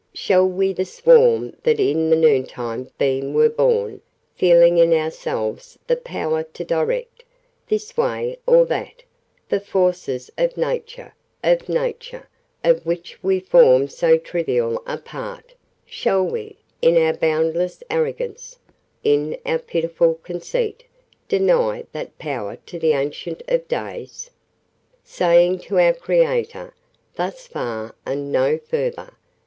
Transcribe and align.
Shall 0.15 0.47
we 0.47 0.73
'the 0.73 0.85
swarm 0.85 1.55
that 1.61 1.79
in 1.79 2.09
the 2.09 2.15
noontide 2.15 2.87
beam 2.97 3.35
were 3.35 3.51
born,' 3.51 4.01
feeling 4.35 4.79
in 4.79 4.93
ourselves 4.93 5.77
the 5.85 5.95
power 5.95 6.41
to 6.41 6.63
direct, 6.63 7.23
this 7.67 7.95
way 7.95 8.39
or 8.47 8.65
that, 8.65 9.03
the 9.47 9.59
forces 9.59 10.31
of 10.39 10.57
Nature 10.57 11.13
of 11.43 11.69
Nature, 11.69 12.27
of 12.63 12.83
which 12.83 13.21
we 13.21 13.39
form 13.41 13.87
so 13.87 14.17
trivial 14.17 14.81
a 14.87 14.97
part 14.97 15.53
shall 15.85 16.23
we, 16.25 16.57
in 16.81 16.97
our 16.97 17.13
boundless 17.13 17.83
arrogance, 17.91 18.57
in 19.03 19.37
our 19.45 19.59
pitiful 19.59 20.15
conceit, 20.23 20.83
deny 21.27 21.85
that 21.91 22.17
power 22.17 22.55
to 22.65 22.79
the 22.79 22.93
Ancient 22.93 23.43
of 23.47 23.67
Days? 23.67 24.31
Saying, 25.03 25.59
to 25.59 25.77
our 25.77 25.93
Creator, 25.93 26.73
'Thus 27.13 27.45
far 27.45 27.93
and 28.03 28.31
no 28.31 28.57
further. 28.57 29.13